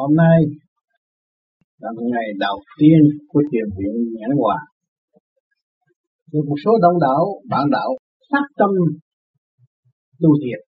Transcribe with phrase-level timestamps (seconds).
[0.00, 0.38] Hôm nay
[1.78, 4.58] là ngày đầu tiên của thiền viện Nhãn Hòa.
[6.32, 7.90] Được một số đông đạo, bạn đạo
[8.30, 8.70] phát tâm
[10.20, 10.60] tu thiền.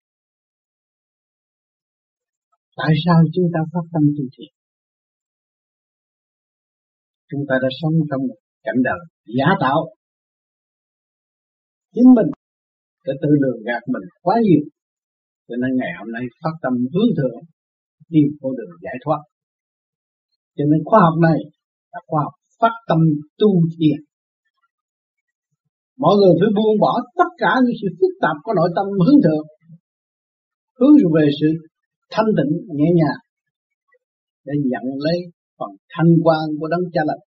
[2.76, 4.53] Tại sao chúng ta phát tâm tu thiền?
[7.31, 9.01] Chúng ta đã sống trong một cảnh đời
[9.38, 9.79] giả tạo.
[11.95, 12.31] Chính mình
[13.06, 14.63] đã tự lường gạt mình quá nhiều.
[15.49, 17.55] Cho nên ngày hôm nay phát tâm hướng thượng
[18.12, 19.20] tìm con đường giải thoát.
[20.56, 21.38] Cho nên khoa học này
[21.92, 23.01] là khoa học phát tâm
[23.41, 23.98] tu thiền.
[26.02, 29.20] Mọi người phải buông bỏ tất cả những sự phức tạp của nội tâm hướng
[29.24, 29.47] thượng,
[30.78, 31.48] hướng về sự
[32.12, 33.20] thanh tịnh nhẹ nhàng
[34.47, 35.19] để nhận lấy
[35.59, 37.23] phần thanh quan của đấng cha lành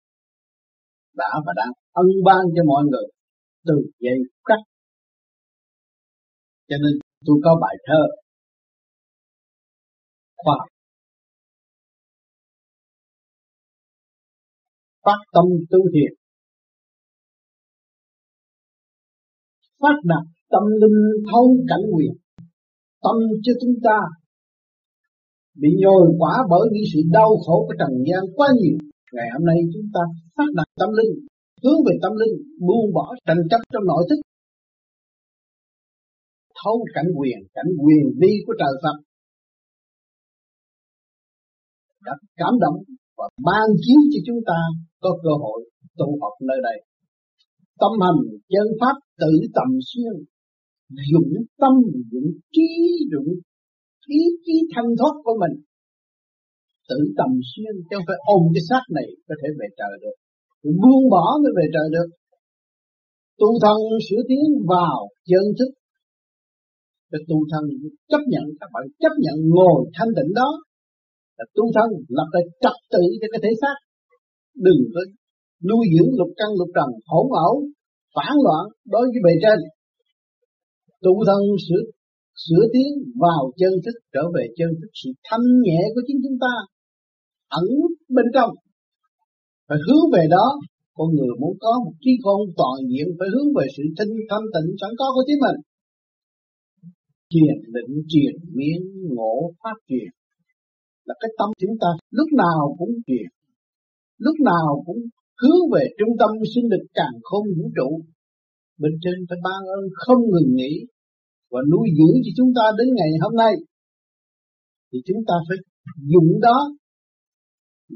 [1.21, 3.07] đã và đang ân ban cho mọi người
[3.67, 4.61] từ giây cắt
[6.69, 6.95] cho nên
[7.27, 8.03] tôi có bài thơ
[10.45, 10.69] Vâng khoa học
[15.05, 16.13] phát tâm tu thiền
[19.81, 21.01] phát đạt tâm linh
[21.31, 22.13] thấu cảnh quyền
[23.03, 23.99] tâm cho chúng ta
[25.63, 28.79] bị nhồi quả bởi những sự đau khổ của trần gian quá nhiều.
[29.13, 30.01] Ngày hôm nay chúng ta
[30.37, 31.13] phát đạt tâm linh,
[31.63, 32.35] hướng về tâm linh,
[32.67, 34.21] buông bỏ tranh chấp trong nội thức.
[36.65, 39.08] Thấu cảnh quyền cảnh quyền đi của trời Phật
[42.09, 42.79] đã cảm động
[43.19, 44.59] và ban chiếu cho chúng ta
[45.03, 45.59] có cơ hội
[45.99, 46.79] tu học nơi đây.
[47.81, 48.21] Tâm hành
[48.53, 50.15] chân pháp tự tầm xuyên,
[51.11, 51.75] dụng tâm,
[52.11, 52.69] dụng trí,
[53.13, 53.31] dụng
[54.21, 55.55] ý chí thanh thoát của mình.
[56.91, 60.17] Tự tầm xuyên, chứ không phải ôm cái xác này có thể về trời được.
[60.81, 62.09] Buông bỏ mới về trời được.
[63.41, 64.99] Tu thân sửa tiến vào
[65.31, 65.71] chân thức.
[67.13, 67.65] Để tu thân
[68.11, 70.51] chấp nhận, các bạn chấp nhận ngồi thanh tịnh đó
[71.39, 73.77] là tu thân lập lại trật tự cho cái thể xác.
[74.67, 75.01] Đừng có
[75.69, 77.55] nuôi dưỡng lục căn, lục trần, hỗn ẩu,
[78.15, 79.59] phản loạn đối với bề trên.
[81.05, 81.83] Tu thân sửa
[82.45, 82.91] sửa tiến
[83.25, 84.91] vào chân thức, trở về chân thức.
[85.01, 86.53] Sự thanh nhẹ của chính chúng ta
[87.61, 87.69] ẩn
[88.17, 88.51] bên trong.
[89.69, 90.47] Phải hướng về đó.
[90.99, 94.47] Con người muốn có một trí khôn toàn diện, phải hướng về sự thanh thanh
[94.55, 95.59] tịnh, sẵn có của chính mình.
[97.33, 98.81] Truyền định truyền miên,
[99.15, 100.09] ngộ, phát triển
[101.09, 103.29] là cái tâm chúng ta lúc nào cũng truyền
[104.27, 105.01] lúc nào cũng
[105.41, 107.91] hướng về trung tâm sinh lực càng không vũ trụ.
[108.83, 110.75] Bên trên phải ban ơn không ngừng nghỉ
[111.53, 113.55] và nuôi dưỡng cho chúng ta đến ngày hôm nay.
[114.93, 115.59] Thì chúng ta phải
[116.13, 116.59] dùng đó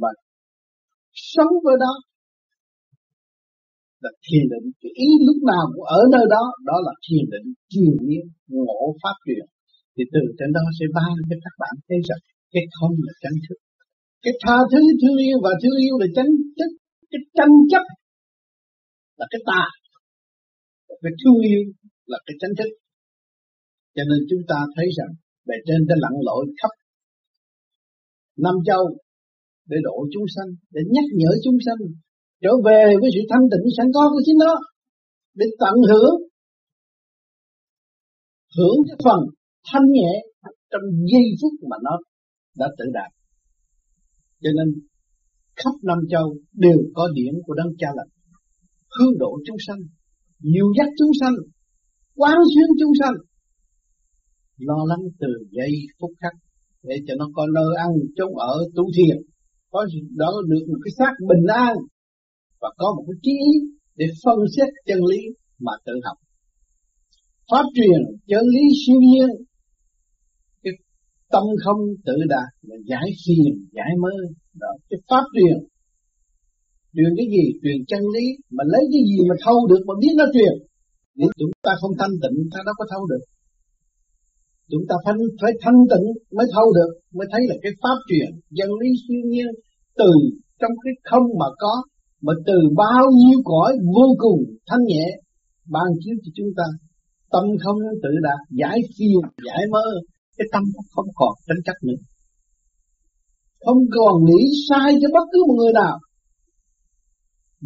[0.00, 0.10] và
[1.12, 1.94] sống với đó
[4.02, 4.66] là thiền định.
[4.80, 8.82] Cái ý lúc nào cũng ở nơi đó đó là thiền định chiều nhiên ngộ
[9.02, 9.46] pháp truyền
[9.94, 13.38] thì từ trên đó sẽ ban cho các bạn thấy rằng cái không là chánh
[13.44, 13.58] thức.
[14.24, 16.70] Cái tha thứ thương yêu và thương yêu là chánh thức,
[17.10, 17.84] cái tranh chấp
[19.18, 19.64] là cái tà.
[21.02, 21.62] Cái thương yêu
[22.10, 22.70] là cái chánh thức.
[23.94, 25.12] Cho nên chúng ta thấy rằng
[25.46, 26.72] bề trên đã lặn lội khắp
[28.36, 28.84] năm châu
[29.70, 31.80] để độ chúng sanh để nhắc nhở chúng sanh
[32.42, 34.54] trở về với sự thanh tịnh sẵn có của chính nó
[35.34, 36.16] để tận hưởng
[38.56, 39.20] hưởng cái phần
[39.68, 40.12] thanh nhẹ
[40.70, 41.94] trong giây phút mà nó
[42.60, 43.10] đã tự đạt.
[44.42, 44.68] Cho nên,
[45.56, 48.08] khắp năm châu đều có điển của đấng cha lành.
[48.98, 49.80] Hướng độ chúng sanh,
[50.40, 51.34] nhiều dắt chúng sanh,
[52.14, 53.14] quán xuyên chúng sanh,
[54.58, 56.32] lo lắng từ giây phút khắc
[56.82, 59.16] để cho nó có nơi ăn chốn ở, tu thiền,
[59.70, 59.86] có
[60.16, 61.74] đó được một cái xác bình an
[62.60, 63.38] và có một cái trí
[63.96, 65.20] để phân xét chân lý
[65.58, 66.18] mà tự học.
[67.50, 69.30] Pháp truyền chân lý siêu nhiên
[71.32, 74.14] tâm không tự đạt là giải phiền giải mơ.
[74.62, 75.56] Đó, cái pháp truyền.
[76.94, 77.44] Truyền cái gì?
[77.62, 78.26] Truyền chân lý.
[78.56, 80.54] Mà lấy cái gì mà thâu được mà biết nó truyền?
[81.18, 83.24] Nếu chúng ta không thanh tịnh, ta đâu có thâu được.
[84.70, 86.06] Chúng ta phải phải thanh tịnh
[86.36, 88.28] mới thâu được, mới thấy là cái pháp truyền.
[88.56, 89.50] Chân lý siêu nhiên,
[90.00, 90.12] từ
[90.60, 91.74] trong cái không mà có,
[92.26, 95.06] mà từ bao nhiêu cõi vô cùng thanh nhẹ,
[95.74, 96.66] ban chiếu cho chúng ta.
[97.32, 99.86] Tâm không tự đạt, giải phiền giải mơ
[100.36, 100.62] cái tâm
[100.92, 102.00] không còn tranh chấp nữa.
[103.64, 105.96] Không còn nghĩ sai cho bất cứ một người nào.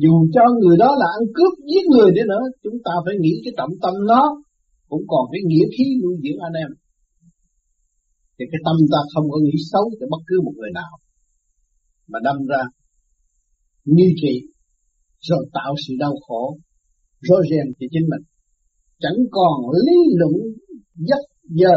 [0.03, 3.35] Dù cho người đó là ăn cướp giết người đi nữa, chúng ta phải nghĩ
[3.45, 4.23] cái trọng tâm nó
[4.89, 6.71] cũng còn cái nghĩa khí nuôi dưỡng anh em.
[8.37, 10.93] Thì cái tâm ta không có nghĩ xấu cho bất cứ một người nào.
[12.11, 12.63] Mà đâm ra
[13.85, 14.35] nghi trị
[15.21, 16.59] rồi tạo sự đau khổ,
[17.21, 18.25] rối ren cho chính mình.
[19.01, 20.35] Chẳng còn lý luận
[20.95, 21.77] giấc giờ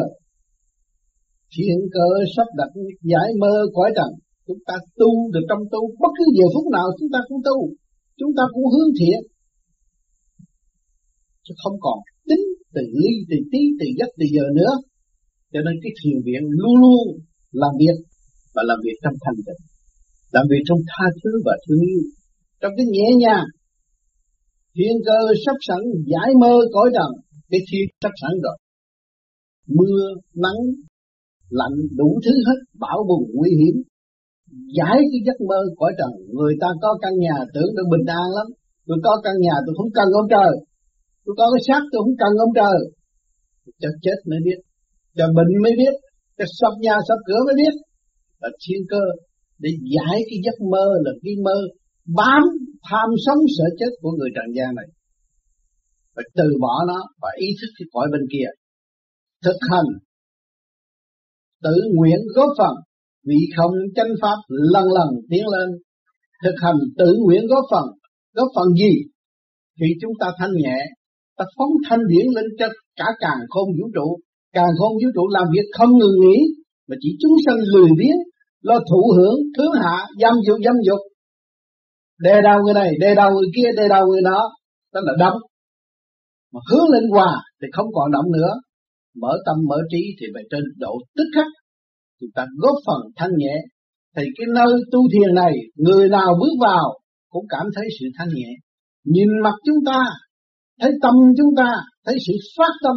[1.53, 2.71] Thiên cơ sắp đặt
[3.11, 4.11] giải mơ cõi trần.
[4.47, 7.57] Chúng ta tu được trong tu, bất cứ giờ phút nào chúng ta cũng tu.
[8.19, 9.19] Chúng ta cũng hướng thiện.
[11.45, 11.97] Chứ không còn
[12.29, 14.73] tính từ ly, từ tí, từ giấc, từ giờ nữa.
[15.53, 17.03] Cho nên cái thiền viện luôn luôn
[17.61, 17.97] làm việc
[18.55, 19.61] và làm việc trong thanh tịnh.
[20.35, 22.01] Làm việc trong tha thứ và thương yêu.
[22.61, 23.47] Trong cái nhẹ nhàng,
[24.75, 25.81] thiên cơ sắp sẵn
[26.11, 27.11] giải mơ cõi trần.
[27.49, 28.57] Cái thiên sắp sẵn rồi.
[29.77, 30.01] Mưa,
[30.43, 30.61] nắng
[31.49, 33.75] lạnh đủ thứ hết bão bùng nguy hiểm.
[34.77, 38.27] Giải cái giấc mơ cõi trần, người ta có căn nhà tưởng được bình an
[38.37, 38.47] lắm.
[38.87, 40.51] Tôi có căn nhà, tôi không cần ông trời.
[41.25, 42.77] Tôi có cái xác, tôi không cần ông trời.
[43.81, 44.59] Cho chết mới biết,
[45.17, 45.93] cho bệnh mới biết,
[46.37, 47.73] cho sập nhà sập cửa mới biết.
[48.41, 49.03] Là thiên cơ
[49.63, 51.57] để giải cái giấc mơ là cái mơ
[52.19, 52.43] bám
[52.87, 54.87] tham sống sợ chết của người trần gian này.
[56.15, 58.49] Phải từ bỏ nó và ý thức cái cõi bên kia.
[59.45, 59.89] Thực hành
[61.63, 62.75] tự nguyện góp phần,
[63.27, 65.69] vì không tranh pháp lần lần tiến lên.
[66.43, 67.85] Thực hành tự nguyện góp phần
[68.35, 68.93] góp phần gì?
[69.79, 70.77] Thì chúng ta thanh nhẹ,
[71.37, 74.17] ta phóng thanh điển lên cho cả càng không vũ trụ.
[74.53, 76.37] Càng không vũ trụ làm việc không ngừng nghỉ,
[76.87, 78.19] mà chỉ chúng sanh lười biếng,
[78.61, 80.99] lo thụ hưởng thứ hạ, dâm dục dâm dục.
[82.19, 84.41] Đề đầu người này, đề đầu người kia, đề đầu người đó
[84.93, 85.37] đó là động
[86.53, 88.51] mà hướng lên hòa thì không còn động nữa
[89.21, 91.47] mở tâm mở trí thì phải trên độ tức khắc.
[92.19, 93.55] Chúng ta góp phần thanh nhẹ.
[94.15, 96.85] Thì cái nơi tu thiền này, người nào bước vào
[97.29, 98.51] cũng cảm thấy sự thanh nhẹ.
[99.05, 99.99] Nhìn mặt chúng ta,
[100.81, 101.69] thấy tâm chúng ta,
[102.05, 102.95] thấy sự phát tâm.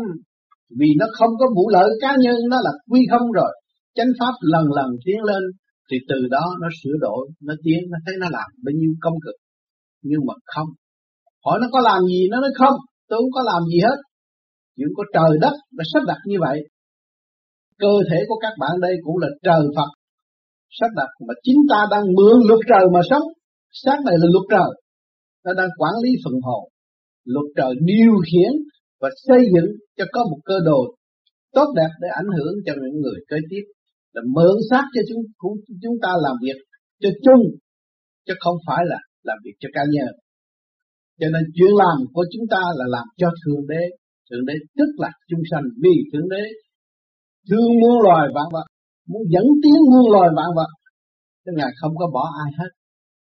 [0.78, 3.52] Vì nó không có vụ lợi cá nhân, nó là quy không rồi.
[3.94, 5.42] Chánh pháp lần lần tiến lên,
[5.90, 9.14] thì từ đó nó sửa đổi, nó tiến, nó thấy nó làm bao nhiêu công
[9.25, 9.34] cực.
[10.02, 10.68] Nhưng mà không.
[11.44, 12.76] Hỏi nó có làm gì, nó nói không.
[13.08, 13.98] Tôi không có làm gì hết
[14.76, 16.58] chuyện có trời đất đã sắp đặt như vậy.
[17.78, 19.90] Cơ thể của các bạn đây cũng là trời Phật.
[20.78, 23.26] Sắp đặt mà chính ta đang mượn luật trời mà sống.
[23.82, 24.70] Xác này là luật trời.
[25.44, 26.62] Nó đang quản lý phần hồn.
[27.24, 28.52] Luật trời điều khiển
[29.00, 30.80] và xây dựng cho có một cơ đồ
[31.56, 33.64] tốt đẹp để ảnh hưởng cho những người kế tiếp.
[34.14, 35.22] Là mượn xác cho chúng
[35.82, 36.58] chúng ta làm việc
[37.02, 37.42] cho chung,
[38.26, 40.12] chứ không phải là làm việc cho cá nhân.
[41.20, 43.84] Cho nên chuyện làm của chúng ta là làm cho thượng đế
[44.32, 46.44] thượng đế tức là chúng sanh vì thượng đế
[47.49, 48.67] thương muôn loài vạn vật,
[49.08, 50.70] muốn dẫn tiến muôn loài vạn vật.
[51.44, 52.70] Chứ ngài không có bỏ ai hết,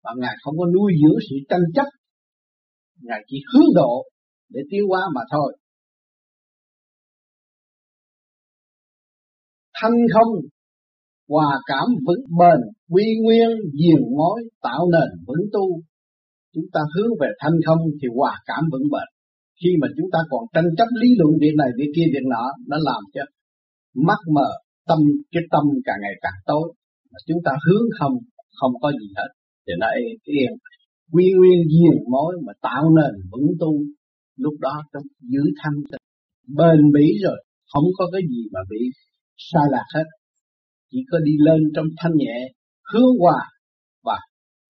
[0.04, 1.86] và ngài không có nuôi dưỡng sự tranh chấp.
[3.02, 4.04] Ngài chỉ hướng độ
[4.50, 5.58] để tiến hóa mà thôi.
[9.82, 10.34] Thanh không,
[11.30, 12.60] hòa cảm vững bền,
[12.90, 13.50] quy nguyên
[13.80, 15.82] diền mối, tạo nền vững tu.
[16.54, 19.15] Chúng ta hướng về thanh không thì hòa cảm vững bền
[19.60, 22.46] khi mà chúng ta còn tranh chấp lý luận việc này, việc kia, việc nọ,
[22.70, 23.24] nó làm cho
[24.08, 24.50] mắt mờ
[24.90, 25.00] tâm,
[25.34, 26.66] cái tâm càng ngày càng tối.
[27.12, 28.16] Mà chúng ta hướng không
[28.60, 29.30] không có gì hết.
[29.66, 29.88] Thì nó
[30.24, 30.52] yên
[31.14, 33.74] quy nguyên diền mối mà tạo nền vững tu.
[34.38, 35.78] Lúc đó trong giữ thanh
[36.58, 37.38] bền bỉ rồi,
[37.74, 38.82] không có cái gì mà bị
[39.38, 40.08] sai lạc hết.
[40.92, 42.38] Chỉ có đi lên trong thanh nhẹ,
[42.94, 43.42] hướng hòa
[44.04, 44.18] và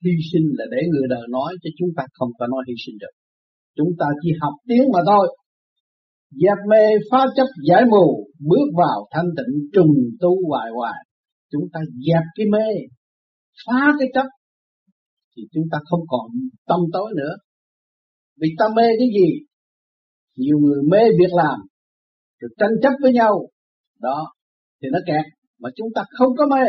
[0.04, 2.98] hy sinh là để người đời nói cho chúng ta không có nói hy sinh
[3.00, 3.14] được
[3.76, 5.38] chúng ta chỉ học tiếng mà thôi.
[6.32, 11.00] Dẹp mê phá chấp giải mù bước vào thanh tịnh trùng tu hoài hoài.
[11.52, 12.68] Chúng ta dẹp cái mê
[13.66, 14.26] phá cái chấp
[15.38, 16.28] thì chúng ta không còn
[16.68, 17.34] tâm tối nữa.
[18.42, 19.30] Vì ta mê cái gì?
[20.36, 21.60] Nhiều người mê việc làm
[22.40, 23.50] rồi tranh chấp với nhau.
[24.00, 24.34] Đó
[24.82, 25.26] thì nó kẹt
[25.60, 26.66] mà chúng ta không có mê.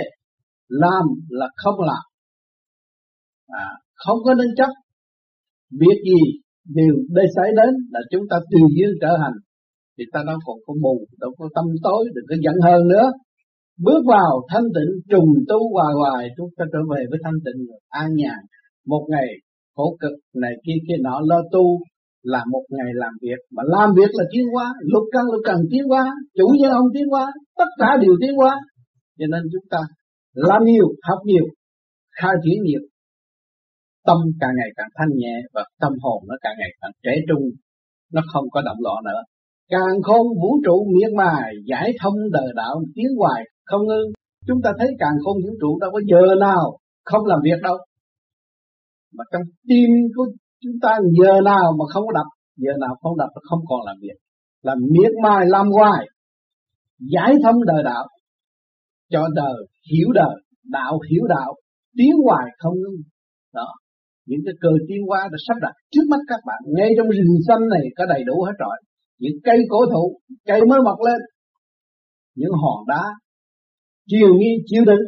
[0.69, 2.05] Làm là không làm.
[3.47, 4.69] À, không có nên chấp.
[5.71, 6.41] Việc gì
[6.75, 9.37] điều đây xảy đến là chúng ta tùy duyên trở hành.
[9.99, 13.07] Thì ta đâu còn có mù, đâu có tâm tối, đừng có giận hơn nữa.
[13.87, 17.61] Bước vào thanh tịnh, trùng tu hoài hoài, chúng ta trở về với thanh tịnh,
[17.89, 18.41] an nhàn.
[18.87, 19.29] Một ngày
[19.77, 21.65] khổ cực này kia kia nọ, lo tu
[22.23, 23.41] là một ngày làm việc.
[23.55, 26.05] Mà làm việc là tiến hóa lục căn lục cần tiến hóa,
[26.39, 28.61] chủ nhân ông tiến hóa, tất cả đều tiến hóa.
[29.19, 29.79] Cho nên chúng ta
[30.33, 31.47] làm nhiều, học nhiều,
[32.21, 32.81] khai triển nhiều
[34.07, 37.45] tâm càng ngày càng thanh nhẹ và tâm hồn nó càng ngày càng trẻ trung,
[38.13, 39.23] nó không có động loạn nữa.
[39.69, 44.09] Càng không vũ trụ miệt mài, giải thông đời đạo tiến hoài không ngưng
[44.47, 47.77] chúng ta thấy càng không vũ trụ đâu có giờ nào không làm việc đâu.
[49.17, 50.27] Mà trong tim của
[50.63, 53.97] chúng ta giờ nào mà không có đập, giờ nào không đập không còn làm
[54.03, 54.17] việc.
[54.63, 56.07] Làm miệt mài làm hoài,
[56.99, 58.07] giải thông đời đạo
[59.11, 61.55] cho đời, hiểu đời, đạo hiểu đạo
[61.97, 63.01] tiến hoài không ngưng
[63.55, 63.67] đó
[64.27, 66.61] những cái cơ tiến hóa đã sắp đặt trước mắt các bạn.
[66.77, 68.77] Ngay trong rừng xanh này có đầy đủ hết rồi.
[69.19, 71.21] Những cây cổ thụ, cây mới mọc lên.
[72.35, 73.03] Những hòn đá,
[74.07, 75.05] chiều nghi, chiều đựng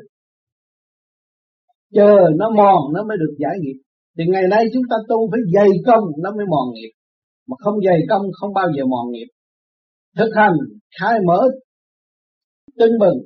[1.94, 3.78] chờ nó mòn, nó mới được giải nghiệp.
[4.18, 6.92] Thì ngày nay chúng ta tu phải dày công, nó mới mòn nghiệp.
[7.46, 9.26] Mà không dày công, không bao giờ mòn nghiệp.
[10.16, 10.56] Thực hành,
[11.00, 11.40] khai mở,
[12.78, 13.18] tưng bừng.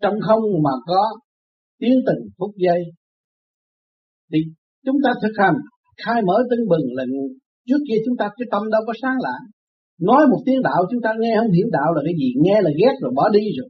[0.00, 1.02] Trong không mà có
[1.78, 2.82] tiến tình phút giây.
[4.32, 4.38] Thì
[4.86, 5.56] chúng ta thực hành,
[6.02, 7.04] khai mở tưng bừng là
[7.68, 9.36] trước kia chúng ta cái tâm đâu có sáng lạ.
[10.08, 12.70] Nói một tiếng đạo chúng ta nghe không hiểu đạo là cái gì, nghe là
[12.80, 13.68] ghét rồi bỏ đi rồi.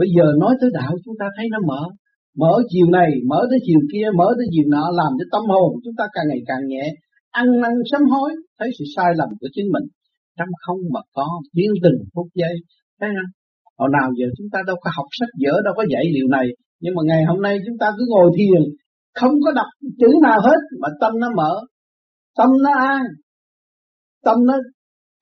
[0.00, 1.82] Bây giờ nói tới đạo chúng ta thấy nó mở.
[2.42, 5.70] Mở chiều này, mở tới chiều kia, mở tới chiều nọ, làm cho tâm hồn
[5.84, 6.84] chúng ta càng ngày càng nhẹ.
[7.30, 9.86] Ăn năn sám hối, thấy sự sai lầm của chính mình.
[10.38, 12.54] Trong không mà có biến từng phút giây.
[13.00, 13.30] Thấy không?
[13.78, 16.46] Hồi nào giờ chúng ta đâu có học sách vở đâu có dạy điều này.
[16.82, 18.62] Nhưng mà ngày hôm nay chúng ta cứ ngồi thiền
[19.20, 19.66] không có đọc
[20.00, 21.52] chữ nào hết, mà tâm nó mở.
[22.36, 23.02] Tâm nó an.
[24.24, 24.54] Tâm nó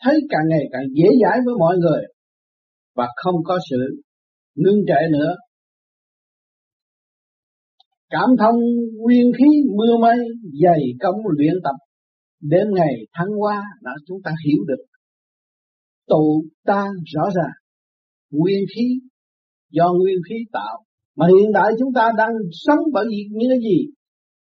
[0.03, 2.03] thấy càng ngày càng dễ dãi với mọi người.
[2.95, 3.77] Và không có sự
[4.55, 5.35] ngưng trệ nữa.
[8.11, 8.57] Cảm thông
[8.99, 9.45] nguyên khí,
[9.77, 10.19] mưa mây,
[10.63, 11.77] dày công luyện tập.
[12.41, 14.85] Đến ngày tháng qua đã chúng ta hiểu được.
[16.07, 17.57] Tụ tan rõ ràng.
[18.31, 19.01] Nguyên khí
[19.71, 20.85] do nguyên khí tạo
[21.19, 22.33] mà hiện tại chúng ta đang
[22.65, 23.79] sống bởi vì những cái gì?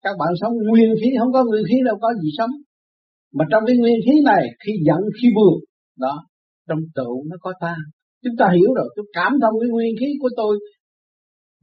[0.03, 2.49] Các bạn sống nguyên khí, không có nguyên khí đâu, có gì sống.
[3.37, 5.53] Mà trong cái nguyên khí này, khi giận, khi buồn,
[5.99, 6.15] đó,
[6.67, 7.75] trong tụ nó có ta.
[8.23, 10.59] Chúng ta hiểu rồi, tôi cảm thông cái nguyên khí của tôi.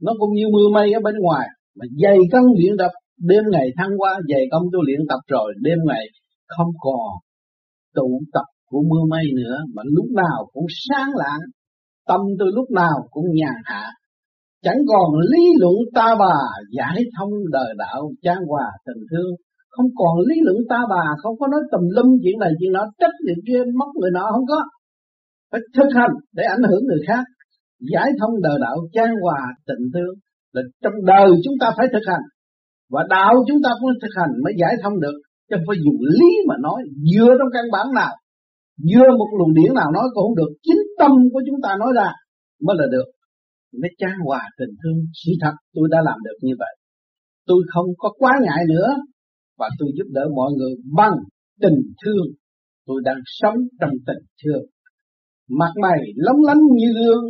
[0.01, 1.47] Nó cũng như mưa mây ở bên ngoài,
[1.77, 2.91] mà dày công luyện tập.
[3.29, 6.05] Đêm ngày thăng qua dày công tôi luyện tập rồi, đêm ngày
[6.47, 7.09] không còn
[7.95, 11.39] tụ tập của mưa mây nữa, mà lúc nào cũng sáng lạng,
[12.07, 13.83] tâm tôi lúc nào cũng nhàn hạ
[14.65, 16.35] chẳng còn lý luận ta bà
[16.77, 19.31] giải thông đời đạo trang hòa tình thương.
[19.69, 22.83] Không còn lý luận ta bà, không có nói tùm lum chuyện này chuyện nọ,
[22.99, 24.59] trách người kia mất người nọ, không có.
[25.51, 27.23] Phải thực hành để ảnh hưởng người khác.
[27.93, 30.13] Giải thông đời đạo trang hòa tình thương
[30.53, 32.21] là trong đời chúng ta phải thực hành.
[32.93, 35.17] Và đạo chúng ta cũng thực hành mới giải thông được.
[35.49, 38.13] Chứ không phải dùng lý mà nói vừa trong căn bản nào.
[38.89, 40.51] Vừa một luồng điển nào nói cũng không được.
[40.63, 42.09] Chính tâm của chúng ta nói ra
[42.65, 43.07] mới là được
[43.81, 46.75] mới trang hòa tình thương, sự thật tôi đã làm được như vậy.
[47.47, 48.89] Tôi không có quá ngại nữa,
[49.57, 51.17] và tôi giúp đỡ mọi người bằng
[51.61, 52.25] tình thương.
[52.85, 54.63] Tôi đang sống trong tình thương.
[55.49, 57.23] Mặt mày lóng lánh như gương,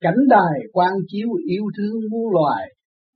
[0.00, 2.64] cảnh đài quan chiếu yêu thương muôn loài.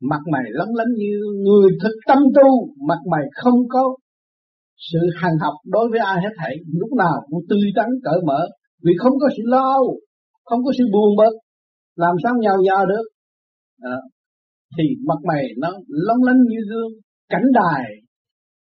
[0.00, 3.96] Mặt mày lóng lánh như người thực tâm tu, mặt mày không có
[4.92, 6.56] sự hằng học đối với ai hết thảy.
[6.72, 8.48] Lúc nào cũng tươi tắn cởi mở,
[8.84, 9.78] vì không có sự lo
[10.44, 11.34] không có sự buồn bực
[11.96, 13.06] làm sao nhau nhào được?
[13.80, 13.96] À,
[14.76, 16.92] thì mặt mày nó lóng lánh như gương
[17.28, 17.84] cảnh đài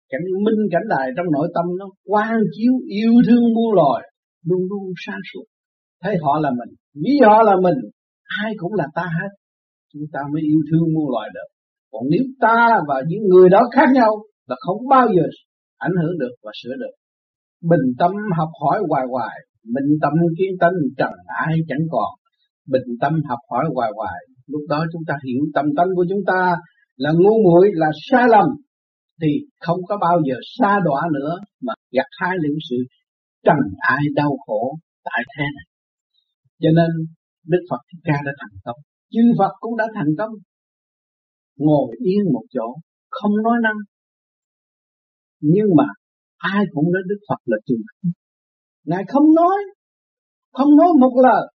[0.08, 4.02] cảnh minh cảnh đài trong nội tâm nó quang chiếu yêu thương muôn loài
[4.48, 5.44] luôn luôn sáng suốt.
[6.02, 7.78] Thấy họ là mình vì họ là mình
[8.42, 9.30] ai cũng là ta hết.
[9.92, 11.48] Chúng ta mới yêu thương muôn loài được.
[11.92, 14.10] Còn nếu ta và những người đó khác nhau
[14.46, 15.22] là không bao giờ
[15.78, 16.94] ảnh hưởng được và sửa được.
[17.70, 19.36] Bình tâm học hỏi hoài hoài
[19.74, 22.10] bình tâm kiến tánh trần ai chẳng còn
[22.66, 24.20] bình tâm học hỏi hoài hoài.
[24.46, 26.56] Lúc đó chúng ta hiểu tâm tánh của chúng ta
[26.96, 28.48] là ngu muội, là sai lầm,
[29.22, 29.28] thì
[29.60, 31.32] không có bao giờ xa đọa nữa
[31.62, 32.76] mà gặt hai những sự
[33.44, 35.66] trần ai đau khổ tại thế này.
[36.62, 36.90] Cho nên
[37.46, 38.76] Đức Phật Thích Ca đã thành công.
[39.12, 40.30] Chư Phật cũng đã thành công.
[41.56, 42.66] Ngồi yên một chỗ,
[43.10, 43.78] không nói năng.
[45.40, 45.84] Nhưng mà
[46.36, 47.78] ai cũng nói Đức Phật là trường
[48.84, 49.56] Ngài không nói
[50.52, 51.52] không nói một lời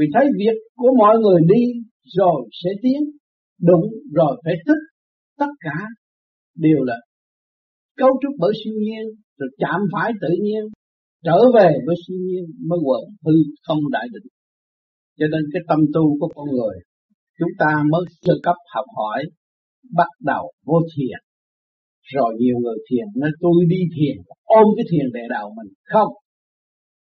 [0.00, 1.64] vì thấy việc của mọi người đi
[2.18, 3.00] rồi sẽ tiến
[3.70, 3.86] đúng
[4.18, 4.82] rồi phải thích
[5.38, 5.78] tất cả
[6.54, 6.96] đều là
[8.00, 9.04] cấu trúc bởi siêu nhiên,
[9.38, 10.62] rồi chạm phải tự nhiên,
[11.26, 13.34] trở về với siêu nhiên mới quần hư
[13.66, 14.28] không đại định.
[15.18, 16.76] Cho nên cái tâm tu của con người,
[17.38, 19.20] chúng ta mới sơ cấp học hỏi,
[19.98, 21.20] bắt đầu vô thiền.
[22.14, 25.72] Rồi nhiều người thiền, nói tôi đi thiền, ôm cái thiền để đầu mình.
[25.92, 26.12] Không.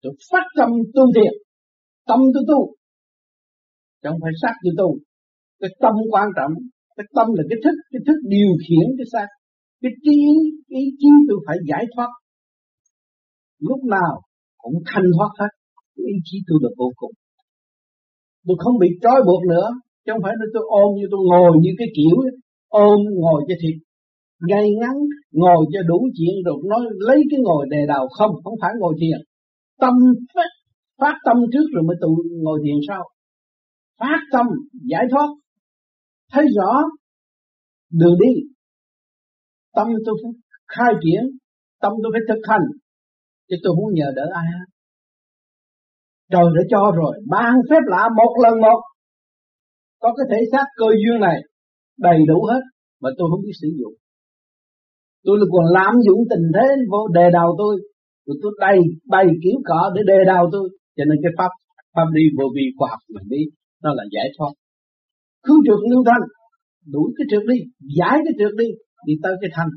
[0.02, 1.34] Tôi phát tâm tu thiền,
[2.08, 2.60] tâm tôi tu
[4.06, 4.74] chẳng phải xác tôi.
[4.80, 4.90] Tu
[5.62, 6.54] cái tâm quan trọng
[6.98, 9.28] cái tâm là cái thức cái thức điều khiển cái xác.
[9.82, 10.20] Cái trí
[10.82, 12.12] ý chí tôi phải giải thoát.
[13.70, 14.14] Lúc nào
[14.64, 15.52] cũng thanh thoát hết.
[15.96, 17.14] Cái ý chí tôi là vô cùng.
[18.48, 19.68] Tôi không bị trói buộc nữa.
[20.04, 22.18] Chứ không phải là tôi ôm như tôi ngồi như cái kiểu
[22.88, 23.78] ôm ngồi cho thiệt.
[24.48, 24.98] Ngay ngắn
[25.42, 28.94] ngồi cho đủ chuyện rồi nói lấy cái ngồi đề đầu không không phải ngồi
[29.02, 29.20] thiền.
[29.82, 29.94] Tâm
[30.36, 30.52] phát,
[31.02, 32.10] phát tâm trước rồi mới tự
[32.44, 33.04] ngồi thiền sau
[34.00, 34.46] phát tâm
[34.92, 35.28] giải thoát.
[36.32, 36.72] Thấy rõ,
[37.92, 38.34] đường đi.
[39.76, 40.32] Tâm tôi phải
[40.68, 41.24] khai triển,
[41.82, 42.66] tâm tôi phải thực hành,
[43.50, 44.66] chứ tôi muốn nhờ đỡ ai hết.
[46.32, 48.82] Trời đã cho rồi, ban phép lạ một lần một.
[50.00, 51.40] Có cái thể xác cơ duyên này
[51.98, 52.62] đầy đủ hết,
[53.02, 53.94] mà tôi không biết sử dụng.
[55.24, 57.76] Tôi là còn lạm dụng tình thế, vô đề đào tôi.
[58.26, 60.70] Rồi tôi đầy, bày kiểu cọ để đề đào tôi.
[60.98, 61.52] Cho nên cái pháp
[61.96, 63.44] pháp đi vô vi khoa học mình đi
[63.84, 64.54] nó là giải thoát.
[65.46, 66.26] Cứu trượt lưu thanh,
[66.94, 67.58] đuổi cái trượt đi,
[67.98, 68.68] giải cái trượt đi
[69.08, 69.72] đi tới cái thanh.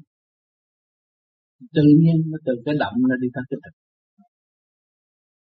[1.77, 3.75] Tự nhiên nó từ cái động nó đi tới cái thực.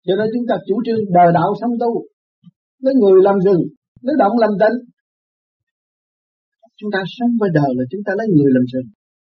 [0.06, 1.92] Cho nên chúng ta chủ trương đời đạo sống tu,
[2.84, 3.62] lấy người làm rừng,
[4.06, 4.78] lấy động làm tịnh
[6.80, 8.88] chúng ta sống với đời là chúng ta lấy người làm rừng.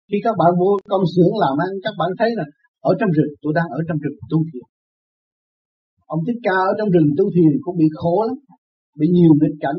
[0.09, 2.45] Khi các bạn vô công xưởng làm ăn, các bạn thấy là
[2.91, 4.67] ở trong rừng, tôi đang ở trong rừng tu thiền.
[6.14, 8.37] Ông thích ca ở trong rừng tu thiền cũng bị khổ lắm
[8.99, 9.78] bị nhiều nghịch cảnh.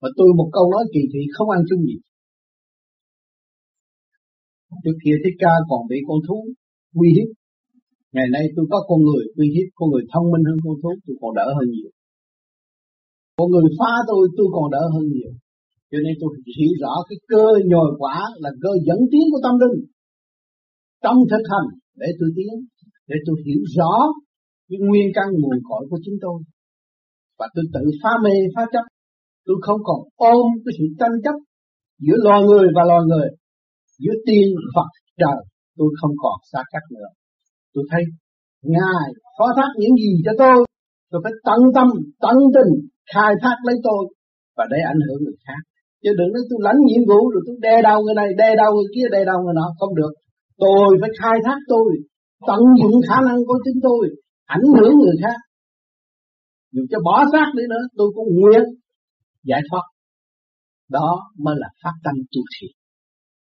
[0.00, 1.96] Và tôi một câu nói kỳ thị, không ăn chung gì.
[4.84, 6.38] Trước kia thích ca còn bị con thú
[7.00, 7.28] uy hiếp.
[8.14, 10.90] Ngày nay tôi có con người uy hiếp, con người thông minh hơn con thú,
[11.06, 11.90] tôi còn đỡ hơn nhiều.
[13.38, 15.32] Con người phá tôi tôi còn đỡ hơn nhiều.
[15.90, 19.54] Cho nên tôi hiểu rõ cái cơ nhồi quả là cơ dẫn tiến của tâm
[19.62, 19.76] linh.
[21.04, 21.68] Trong thực hành,
[22.00, 22.52] để tôi tiến,
[23.08, 23.92] để tôi hiểu rõ
[24.68, 26.38] cái nguyên căn nguồn cội của chính tôi
[27.38, 28.84] và tôi tự phá mê, phá chấp.
[29.46, 30.00] Tôi không còn
[30.34, 31.36] ôm cái sự tranh chấp
[32.04, 33.28] giữa loài người và loài người,
[34.02, 34.88] giữa tiên Phật
[35.20, 35.38] trời.
[35.78, 37.10] Tôi không còn xa cách nữa.
[37.74, 38.02] Tôi thấy
[38.62, 39.06] ngài
[39.38, 40.58] phó thác những gì cho tôi.
[41.10, 41.88] Tôi phải tận tâm,
[42.24, 42.70] tận tình
[43.12, 44.02] khai thác lấy tôi
[44.56, 45.60] và để ảnh hưởng người khác.
[46.02, 48.70] Chứ đừng nói tôi lãnh nhiệm vụ rồi tôi đe đầu người này đe đầu
[48.74, 49.66] người kia đe đầu người nọ.
[49.78, 50.12] Không được.
[50.64, 51.88] Tôi phải khai thác tôi,
[52.48, 54.02] tận dụng khả năng của chính tôi,
[54.56, 55.38] ảnh hưởng người khác
[56.74, 58.64] dù cho bỏ xác đi nữa, tôi cũng nguyện
[59.50, 59.86] giải thoát.
[60.96, 61.10] Đó
[61.44, 62.72] mới là phát tâm tu thiền.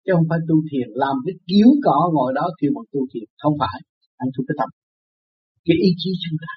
[0.04, 3.28] Chứ không phải tu thiền làm cái cứu cỏ ngồi đó kêu bằng tu thiền.
[3.42, 3.78] Không phải.
[4.22, 4.70] Anh thu cái tâm.
[5.68, 6.54] Cái ý chí chúng ta.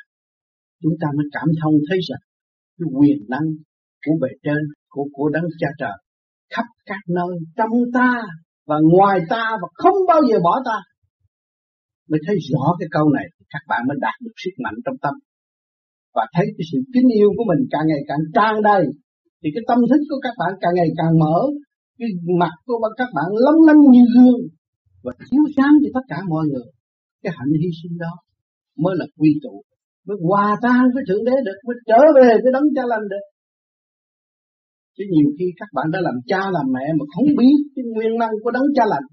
[0.82, 2.22] Chúng ta mới cảm thông thấy rằng
[2.76, 3.46] cái quyền năng
[4.04, 5.96] của bề trên, của của đấng cha trời
[6.54, 8.10] khắp các nơi, trong ta
[8.66, 10.78] và ngoài ta và không bao giờ bỏ ta.
[12.10, 15.14] Mới thấy rõ cái câu này các bạn mới đạt được sức mạnh trong tâm
[16.16, 18.84] và thấy cái sự kính yêu của mình càng ngày càng trang đầy,
[19.40, 21.38] thì cái tâm thức của các bạn càng ngày càng mở,
[21.98, 22.08] cái
[22.40, 24.40] mặt của các bạn lóng lánh như gương,
[25.04, 26.68] và chiếu sáng cho tất cả mọi người.
[27.22, 28.12] Cái hạnh hy sinh đó
[28.82, 29.54] mới là quy tụ,
[30.06, 33.24] mới hòa tan với thượng đế được, mới trở về với đấng cha lành được.
[34.96, 38.12] Chứ nhiều khi các bạn đã làm cha làm mẹ mà không biết cái nguyên
[38.20, 39.06] năng của đấng cha lành.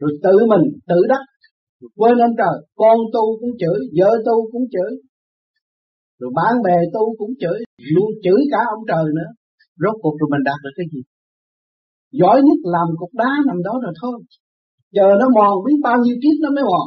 [0.00, 1.24] Rồi tự mình tự đắc,
[1.80, 4.92] rồi quên ông trời, con tu cũng chửi, vợ tu cũng chửi
[6.20, 7.58] rồi bạn bè tu cũng chửi,
[7.94, 9.30] luôn chửi cả ông trời nữa.
[9.82, 11.00] Rốt cuộc rồi mình đạt được cái gì?
[12.20, 14.16] Giỏi nhất làm cục đá nằm đó rồi thôi.
[14.96, 16.86] Chờ nó mòn biết bao nhiêu kiếp nó mới mòn.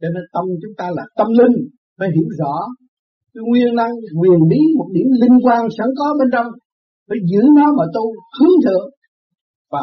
[0.00, 1.56] Cho nên tâm chúng ta là tâm linh,
[1.98, 2.54] phải hiểu rõ.
[3.32, 6.48] Cái nguyên năng, quyền bí, một điểm linh quan sẵn có bên trong,
[7.08, 8.04] phải giữ nó mà tu,
[8.36, 8.88] hướng thượng.
[9.72, 9.82] Và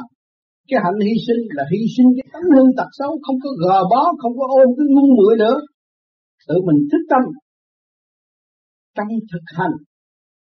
[0.69, 3.77] cái hạnh hy sinh là hy sinh cái tánh hư tật xấu, không có gò
[3.91, 5.57] bó, không có ôm cái ngu muội nữa.
[6.47, 7.23] Tự mình thích tâm
[8.95, 9.75] trong thực hành.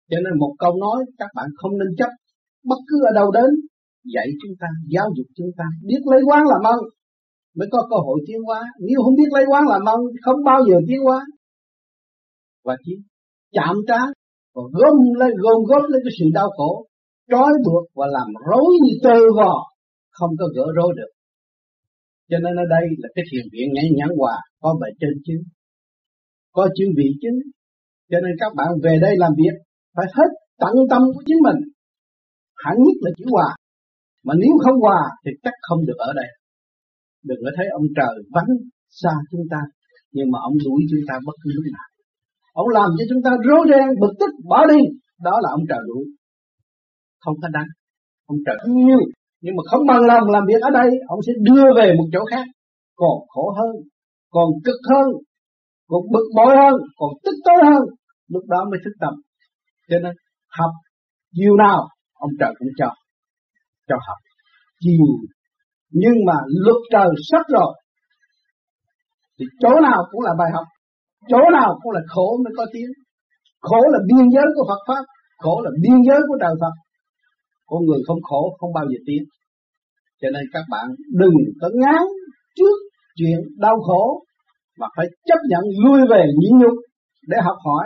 [0.09, 2.11] Cho nên một câu nói các bạn không nên chấp.
[2.69, 3.49] Bất cứ ở đâu đến,
[4.13, 6.81] dạy chúng ta, giáo dục chúng ta, biết lấy quán làm ơn
[7.57, 8.61] mới có cơ hội tiến hóa.
[8.87, 11.19] Nếu không biết lấy quán làm ơn không bao giờ tiến hóa.
[12.65, 12.93] Và chỉ
[13.55, 14.01] chạm trá
[14.55, 16.87] và gom lấy, gom góp lấy cái sự đau khổ,
[17.31, 19.53] trói buộc và làm rối như tơ vò,
[20.11, 21.11] không có gỡ rối được.
[22.29, 25.37] Cho nên ở đây là cái thiền viện nhãn nhãn hòa, có bề trên chứ,
[26.51, 27.29] có chư vị chứ
[28.11, 29.55] cho nên các bạn về đây làm việc
[29.95, 30.29] phải hết
[30.61, 31.59] tận tâm của chính mình.
[32.63, 33.49] Hẳn nhất là chữ hòa.
[34.25, 36.29] Mà nếu không hòa thì chắc không được ở đây.
[37.27, 38.51] Đừng có thấy ông trời vắng
[39.01, 39.61] xa chúng ta,
[40.15, 41.87] nhưng mà ông đuổi chúng ta bất cứ lúc nào.
[42.61, 44.81] Ông làm cho chúng ta rối ren, bực tức, bỏ đi.
[45.27, 46.05] Đó là ông trời đuổi
[47.27, 47.69] không có đáng.
[48.31, 48.99] Ông trời yêu.
[49.43, 52.21] Nhưng mà không bằng lòng làm việc ở đây, ông sẽ đưa về một chỗ
[52.31, 52.45] khác.
[52.95, 53.75] Còn khổ hơn,
[54.35, 55.07] còn cực hơn,
[55.89, 57.83] còn bực bội hơn, còn tức tối hơn
[58.33, 59.13] lúc đó mới thức tâm.
[59.89, 60.13] Cho nên
[60.59, 60.71] học
[61.35, 61.79] chiều nào,
[62.13, 62.89] ông trời cũng cho
[63.87, 64.17] cho học
[64.79, 65.05] chiều
[65.89, 67.73] nhưng mà luật trời sắp rồi,
[69.39, 70.65] thì chỗ nào cũng là bài học,
[71.27, 72.91] chỗ nào cũng là khổ mới có tiếng.
[73.61, 75.03] Khổ là biên giới của Phật pháp,
[75.37, 76.75] khổ là biên giới của trời Phật.
[77.65, 79.23] Con người không khổ, không bao giờ tiến.
[80.21, 80.85] Cho nên các bạn
[81.21, 82.03] đừng có ngán
[82.55, 82.77] trước
[83.15, 84.23] chuyện đau khổ,
[84.79, 86.77] mà phải chấp nhận lui về nhịn nhục
[87.27, 87.85] để học hỏi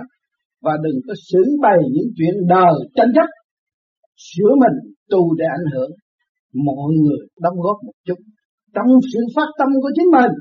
[0.65, 3.27] và đừng có xử bày những chuyện đời tranh chấp.
[4.27, 4.75] Sửa mình
[5.09, 5.91] tu để ảnh hưởng.
[6.67, 8.19] Mọi người đóng góp một chút.
[8.75, 10.33] Trong sự phát tâm của chính mình,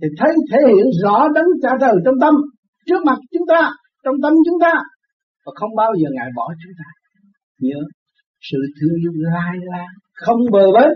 [0.00, 2.34] thì thấy thể hiện rõ đấng cha trời trong tâm,
[2.86, 3.70] trước mặt chúng ta,
[4.04, 4.72] trong tâm chúng ta.
[5.44, 6.88] Và không bao giờ ngại bỏ chúng ta.
[7.60, 7.80] Nhớ,
[8.50, 10.92] sự thương yêu lai la không bờ bến.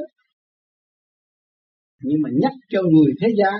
[2.02, 3.59] Nhưng mà nhắc cho người thế gian,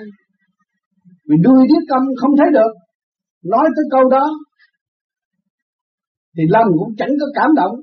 [1.29, 2.72] vì đuôi đứa tâm không thấy được,
[3.44, 4.27] nói tới câu đó
[6.37, 7.75] thì lòng cũng chẳng có cảm động.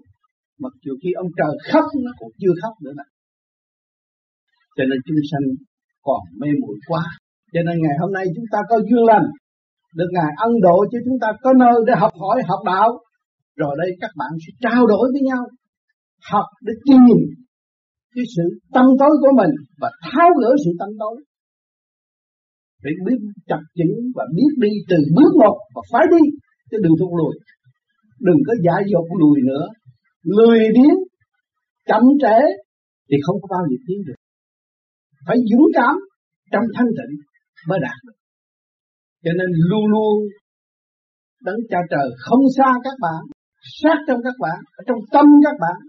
[0.59, 3.07] Mặc dù khi ông trời khóc, nó cũng chưa khóc nữa nè
[4.75, 5.45] cho nên chúng sanh
[6.07, 7.03] còn mê muội quá.
[7.53, 9.27] Cho nên ngày hôm nay chúng ta có duyên lành.
[9.97, 12.89] Được ngài ân độ cho chúng ta có nơi để học hỏi, học đạo.
[13.61, 15.43] Rồi đây các bạn sẽ trao đổi với nhau.
[16.31, 17.17] Học để tìm
[18.15, 21.15] cái sự tâm tối của mình và tháo gỡ sự tâm tối.
[22.83, 26.23] Để biết chặt chẽ và biết đi từ bước một và phải đi
[26.71, 27.33] chứ đừng thụt lùi
[28.27, 29.65] đừng có giả dột lùi nữa.
[30.38, 30.97] Lười biếng,
[31.89, 32.38] chậm trễ
[33.09, 34.19] thì không có bao giờ tiến được.
[35.27, 35.95] Phải dũng cảm
[36.51, 37.13] trong thanh tịnh
[37.67, 38.17] mới đạt được.
[39.23, 40.13] Cho nên luôn luôn
[41.45, 43.21] đấng cha trời không xa các bạn,
[43.81, 45.79] sát trong các bạn, ở trong tâm các bạn,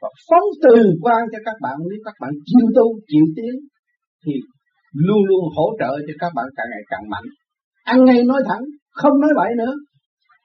[0.00, 1.76] và phóng từ quan cho các bạn.
[1.90, 3.54] Nếu các bạn chịu tu, chịu tiến,
[4.24, 4.32] thì
[5.06, 7.28] luôn luôn hỗ trợ cho các bạn càng ngày càng mạnh.
[7.84, 9.74] Ăn ngay nói thẳng, không nói bậy nữa,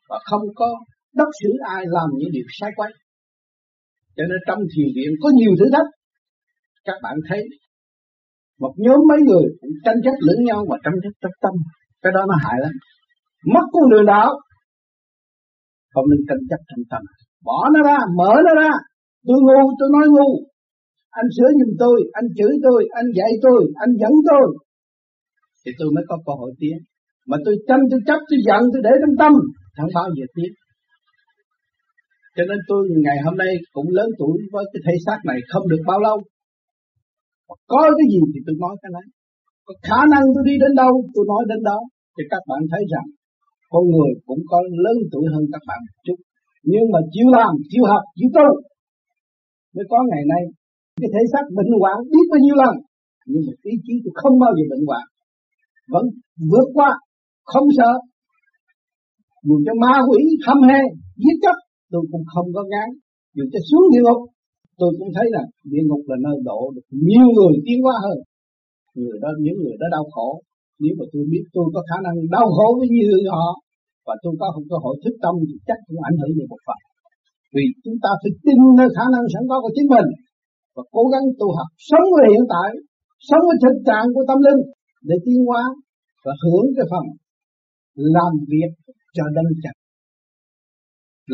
[0.10, 0.70] và không có
[1.14, 2.92] đắc xử ai làm những điều sai quay,
[4.16, 5.90] cho nên trong thiền viện có nhiều thử thách
[6.88, 7.42] các bạn thấy
[8.62, 11.54] một nhóm mấy người cũng tranh chấp lẫn nhau và tranh chấp trong tâm.
[12.02, 12.74] Cái đó nó hại lắm.
[13.54, 14.30] Mất con đường đạo.
[15.94, 17.02] Không nên tranh chấp trong tâm.
[17.48, 18.72] Bỏ nó ra mở nó ra.
[19.28, 20.30] Tôi ngu tôi nói ngu.
[21.20, 24.46] Anh sửa giùm tôi anh chửi tôi anh dạy tôi anh dẫn tôi.
[25.62, 26.78] Thì tôi mới có cơ hội tiến.
[27.30, 29.34] Mà tôi tranh tôi chấp tôi giận tôi để trong tâm.
[29.78, 30.52] Không bao giờ tiến
[32.38, 35.66] cho nên tôi ngày hôm nay cũng lớn tuổi với cái thể xác này không
[35.72, 36.18] được bao lâu.
[37.72, 39.06] Có cái gì thì tôi nói cái này.
[39.66, 41.80] Có khả năng tôi đi đến đâu, tôi nói đến đó.
[42.16, 43.08] Thì các bạn thấy rằng,
[43.72, 46.20] con người cũng có lớn tuổi hơn các bạn một chút.
[46.72, 48.48] Nhưng mà chịu làm, chịu học, chịu tu,
[49.76, 50.44] mới có ngày nay.
[51.00, 52.76] Cái thể xác bệnh hoạn biết bao nhiêu lần,
[53.32, 55.06] nhưng mà ý chí tôi không bao giờ bệnh hoạn.
[55.94, 56.06] Vẫn
[56.52, 56.92] vượt qua,
[57.52, 57.92] không sợ.
[59.46, 60.80] Dù cho ma quỷ, hâm he
[61.24, 61.58] giết chóc
[61.92, 62.90] tôi cũng không có ngán.
[63.36, 64.22] Dù cho xuống địa ngục,
[64.80, 68.18] tôi cũng thấy là địa ngục là nơi độ được nhiều người tiến hóa hơn.
[69.00, 70.30] Người đó, những người đó đau khổ.
[70.82, 73.48] Nếu mà tôi biết tôi có khả năng đau khổ với như họ,
[74.08, 76.62] và tôi có không cơ hội thức tâm thì chắc cũng ảnh hưởng được một
[76.68, 76.80] phần.
[77.56, 80.10] Vì chúng ta phải tin nơi khả năng sẵn có của chính mình
[80.76, 82.70] và cố gắng tu học sống với hiện tại,
[83.30, 84.62] sống với thực trạng của tâm linh
[85.10, 85.64] để tiến hóa
[86.26, 87.06] và hưởng cái phần
[88.16, 88.72] làm việc
[89.16, 89.76] cho đấng chặt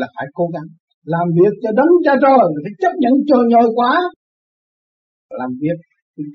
[0.00, 0.68] là phải cố gắng
[1.14, 3.92] làm việc cho đấng cha trời phải chấp nhận trời nhồi quá.
[5.40, 5.78] Làm việc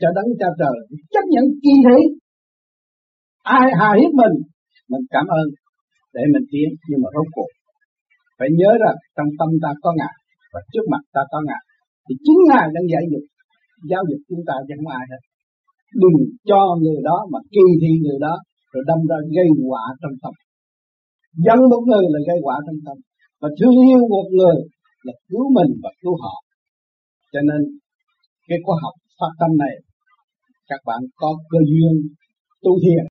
[0.02, 0.76] cho đấng cha trời
[1.14, 2.00] chấp nhận kỳ thị.
[3.44, 4.36] Ai hà hiếp mình
[4.92, 5.48] mình cảm ơn
[6.16, 7.52] để mình tiến, nhưng mà rốt cuộc
[8.38, 10.16] phải nhớ rằng trong tâm ta có ngài
[10.54, 11.64] và trước mặt ta có ngài,
[12.06, 13.26] thì chính ngài đang dạy dục,
[13.90, 15.22] giáo dục chúng ta chẳng ai hết.
[16.02, 16.18] Đừng
[16.50, 18.36] cho người đó mà kỳ thị người đó,
[18.72, 20.34] rồi đâm ra gây họa trong tâm.
[21.46, 22.98] Dân một người là gây họa trong tâm
[23.42, 24.58] và thương yêu một người
[25.06, 26.36] là cứu mình và cứu họ.
[27.34, 27.62] Cho nên,
[28.48, 29.76] cái khóa học phát tâm này,
[30.70, 31.94] các bạn có cơ duyên
[32.64, 33.04] tu thiền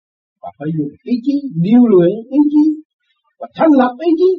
[0.42, 2.64] và phải dùng ý chí điêu luyện ý chí
[3.38, 4.30] và thành lập ý chí.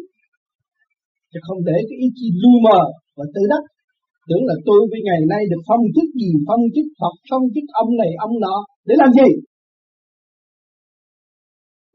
[1.31, 2.81] Chứ không để cái ý chí lu mờ
[3.17, 3.63] và tự đắc.
[4.27, 7.65] Tưởng là tôi với ngày nay được phong chức gì, phong chức Phật, phong chức
[7.83, 9.29] ông này, ông nọ, để làm gì?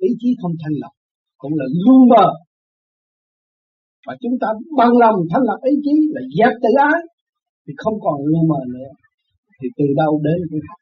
[0.09, 0.93] Ý chí không thành lập,
[1.41, 2.27] cũng là lu mờ
[4.07, 7.01] và chúng ta bằng lòng thành lập ý chí là dẹp tự ái,
[7.65, 8.91] thì không còn lu mờ nữa.
[9.59, 10.79] Thì từ đâu đến cái khác.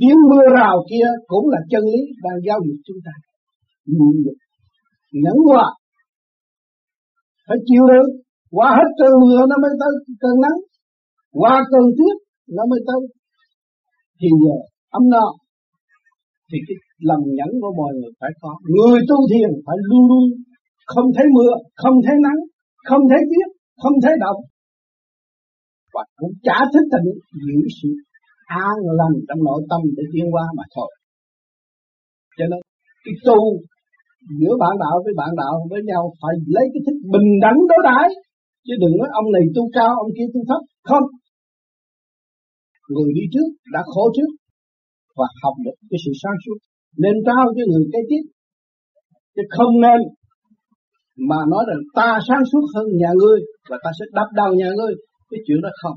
[0.00, 3.14] Tiếng mưa rào kia cũng là chân lý đang giáo dục chúng ta.
[3.86, 4.38] Nhịn nhục
[5.22, 5.66] nhẫn hòa
[7.46, 8.10] phải chịu đựng.
[8.56, 10.58] Qua hết cơn mưa nó mới tới cơn nắng.
[11.40, 12.16] Qua cơn tuyết
[12.56, 13.00] nó mới tới
[14.18, 14.56] thì giờ
[14.98, 15.26] ấm no.
[16.48, 16.76] Thì cái
[17.08, 18.52] lòng nhẫn của mọi người phải có.
[18.74, 20.26] Người tu thiền phải luôn luôn
[20.92, 22.40] không thấy mưa, không thấy nắng,
[22.88, 23.48] không thấy tuyết
[23.82, 24.40] không thấy động.
[25.94, 27.08] Và cũng chả thích tình
[27.46, 27.88] giữ sự
[28.66, 30.90] an lành trong nội tâm để tiến qua mà thôi.
[32.36, 32.60] Cho nên,
[33.04, 33.40] cái tu
[34.38, 37.82] giữa bạn đạo với bạn đạo với nhau phải lấy cái thức bình đẳng đối
[37.90, 38.08] đãi.
[38.66, 40.62] Chứ đừng nói ông này tu cao, ông kia tu thấp.
[40.90, 41.06] Không.
[42.92, 44.30] Người đi trước đã khổ trước
[45.18, 46.58] và học được cái sự sáng suốt.
[47.02, 48.24] Nên trao cho người kế tiếp
[49.34, 49.98] chứ không nên
[51.16, 54.70] mà nói rằng ta sáng suốt hơn nhà ngươi và ta sẽ đắp đầu nhà
[54.76, 54.94] ngươi.
[55.30, 55.96] Cái chuyện đó không.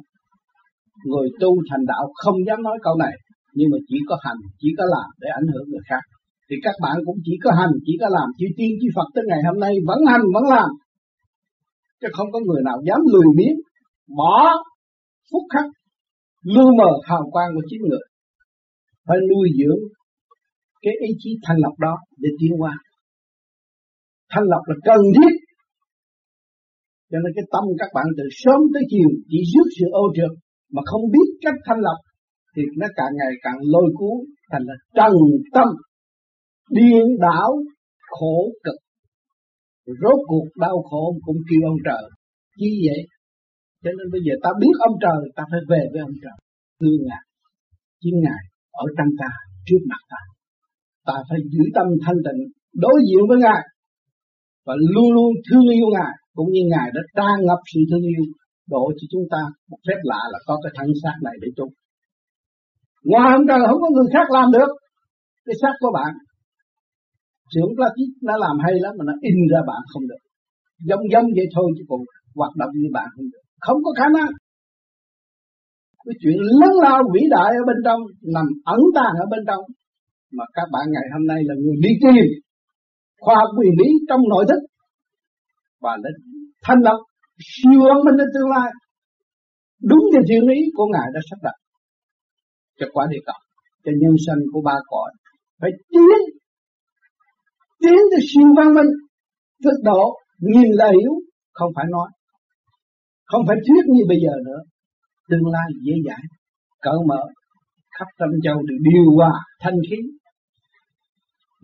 [1.05, 3.13] Người tu thành đạo không dám nói câu này,
[3.53, 6.03] nhưng mà chỉ có hành, chỉ có làm để ảnh hưởng người khác.
[6.49, 8.27] Thì các bạn cũng chỉ có hành, chỉ có làm.
[8.39, 10.69] Chư tiên chư Phật tới ngày hôm nay vẫn hành, vẫn làm.
[12.01, 13.55] Chứ không có người nào dám lười biếng,
[14.17, 14.53] bỏ
[15.31, 15.65] phúc khắc
[16.43, 18.05] lưu mờ hào quang của chính người.
[19.07, 19.81] Phải nuôi dưỡng
[20.81, 22.73] cái ý chí thanh lọc đó để tiến qua
[24.31, 25.33] thanh lọc là cần thiết.
[27.11, 30.33] Cho nên cái tâm các bạn từ sớm tới chiều chỉ rước sự ô trượt
[30.73, 31.99] mà không biết cách thanh lọc
[32.53, 34.17] thì nó càng ngày càng lôi cuốn
[34.51, 35.15] thành là trần
[35.55, 35.67] tâm,
[36.75, 37.51] điên đảo,
[38.11, 38.79] khổ cực.
[40.01, 42.03] Rốt cuộc đau khổ cũng kêu ông trời.
[42.59, 43.01] Chi vậy?
[43.83, 46.37] Cho nên bây giờ ta biết ông trời, ta phải về với ông trời.
[46.79, 47.23] Thương ngài
[48.01, 48.43] chính ngài
[48.83, 49.31] ở trong ta,
[49.67, 50.21] trước mặt ta.
[51.07, 52.41] Ta phải giữ tâm thanh tịnh,
[52.83, 53.61] đối diện với ngài
[54.67, 58.23] và luôn luôn thương yêu ngài, cũng như ngài đã tràn ngập sự thương yêu
[58.73, 61.65] độ cho chúng ta một phép lạ là có cái thân xác này để tu
[63.09, 64.71] ngoài ông trời không có người khác làm được
[65.45, 66.13] cái xác của bạn
[67.53, 70.21] Trưởng plastic nó làm hay lắm mà nó in ra bạn không được.
[70.89, 72.01] Giống giống vậy thôi chứ còn
[72.39, 73.43] hoạt động như bạn không được.
[73.65, 74.31] Không có khả năng.
[76.05, 78.01] Cái chuyện lớn lao vĩ đại ở bên trong,
[78.35, 79.63] nằm ẩn tàng ở bên trong,
[80.37, 82.25] mà các bạn ngày hôm nay là người đi tìm
[83.23, 84.61] khoa học quyền lý trong nội thức.
[85.83, 86.09] Và để
[86.65, 86.99] thanh lập
[87.55, 88.69] siêu văn minh đến tương lai.
[89.89, 91.57] Đúng theo thiên lý của ngài đã sắp đặt
[92.79, 93.39] cho quả địa cầu,
[93.83, 95.09] cho nhân sinh của ba cõi.
[95.61, 96.19] Phải tiến
[97.81, 98.91] tiến tới siêu văn minh
[99.63, 100.03] thức độ,
[100.39, 101.13] nhìn là hiểu,
[101.53, 102.09] không phải nói.
[103.25, 104.61] Không phải thuyết như bây giờ nữa.
[105.29, 106.25] Tương lai dễ dàng
[106.81, 107.21] cởi mở,
[107.99, 109.97] khắp tâm châu được điều hòa thanh khí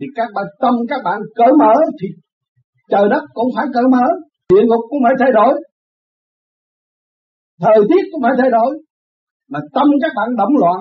[0.04, 2.08] thì các bạn tâm các bạn cởi mở thì
[2.90, 4.06] trời đất cũng phải cởi mở.
[4.50, 5.52] Địa ngục cũng phải thay đổi.
[7.60, 8.70] Thời tiết cũng phải thay đổi.
[9.52, 10.80] Mà tâm các bạn động loạn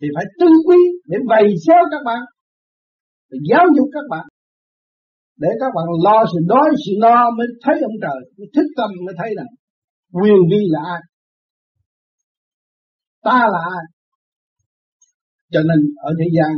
[0.00, 2.22] thì phải tư quý để vầy xéo các bạn,
[3.30, 4.26] để giáo dục các bạn.
[5.36, 8.90] Để các bạn lo sự đói, sự no mới thấy ông trời, mới thích tâm,
[9.06, 9.50] mới thấy rằng
[10.12, 11.00] quyền vi là ai,
[13.22, 13.84] ta là ai.
[15.52, 16.50] Cho nên ở thế gian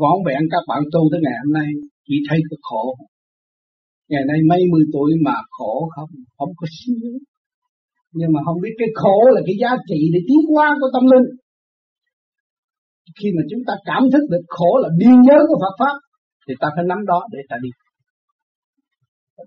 [0.00, 1.68] Võn vẹn các bạn tu tới ngày hôm nay,
[2.06, 2.84] chỉ thấy cái khổ.
[4.10, 6.10] Ngày nay mấy mươi tuổi mà khổ không?
[6.38, 7.12] Không có xíu.
[8.18, 11.04] Nhưng mà không biết cái khổ là cái giá trị để tiến hóa của tâm
[11.12, 11.26] linh.
[13.18, 15.96] Khi mà chúng ta cảm thức được khổ là biên giới của Phật pháp,
[16.44, 17.70] thì ta phải nắm đó để ta đi.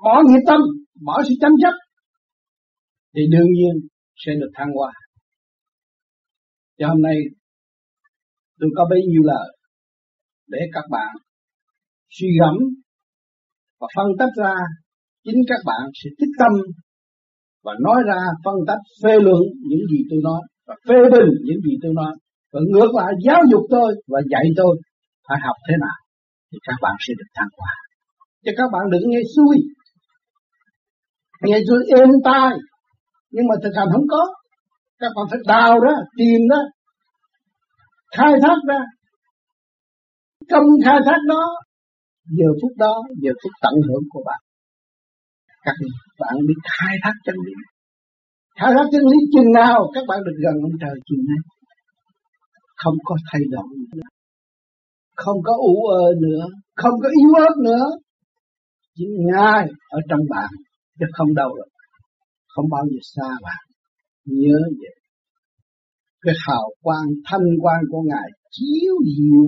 [0.04, 0.62] Bỏ nghiệp tâm,
[1.06, 1.76] bỏ sự chấm chấp,
[3.16, 3.74] thì đương nhiên
[4.26, 4.92] sẽ được thăng hoa.
[6.78, 7.18] Cho hôm nay
[8.60, 9.48] tôi có bấy nhiêu lời
[10.52, 11.12] để các bạn
[12.10, 12.56] suy gẫm
[13.80, 14.56] và phân tách ra,
[15.24, 16.52] chính các bạn sẽ tích tâm
[17.64, 21.62] và nói ra, phân tách, phê luận những gì tôi nói và phê bình những
[21.66, 22.14] gì tôi nói.
[22.54, 24.74] Và ngược lại, giáo dục tôi và dạy tôi
[25.28, 25.98] phải học thế nào
[26.52, 27.74] thì các bạn sẽ được thăng hoa.
[28.46, 29.58] Chứ các bạn đừng nghe xui.
[31.44, 32.52] Nghe xui êm tai.
[33.32, 34.34] Nhưng mà thực hành không có.
[35.00, 36.62] Các bạn phải đào ra, tìm ra,
[38.18, 38.80] khai thác ra
[40.52, 41.44] công khai thác đó,
[42.38, 44.42] giờ phút đó, giờ phút tận hưởng của bạn.
[45.66, 45.76] Các
[46.20, 47.54] bạn biết khai thác chân lý.
[48.60, 51.42] Khai thác chân lý chừng nào, các bạn được gần ông trời chừng này
[52.84, 54.10] không có thay đổi nữa.
[55.16, 56.46] Không có ủ ơ nữa.
[56.76, 57.86] Không có yếu ớt nữa.
[58.96, 60.52] Chỉ ngài ở trong bạn,
[61.00, 61.70] chứ không đâu rồi.
[62.48, 63.64] Không bao giờ xa bạn.
[64.26, 64.96] Nhớ vậy.
[66.22, 69.46] Cái hào quang, thanh quang của ngài chiếu diệu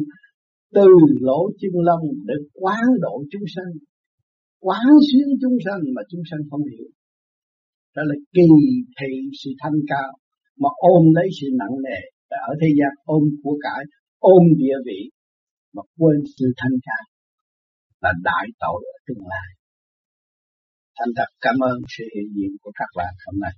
[0.75, 0.87] từ
[1.19, 3.71] lỗ chân lông để quán độ chúng sanh,
[4.59, 6.87] quán xuyến chúng sanh mà chúng sanh không hiểu
[7.95, 8.47] đó là kỳ
[8.97, 10.11] thị sự thanh cao,
[10.61, 11.99] mà ôm lấy sự nặng nề
[12.49, 13.83] ở thế gian ôm của cải,
[14.19, 14.99] ôm địa vị
[15.73, 17.03] mà quên sự thanh cao
[18.01, 19.49] là đại tội ở tương lai
[20.97, 23.53] Thành thật cảm ơn sự hiện diện của các bạn hôm nay.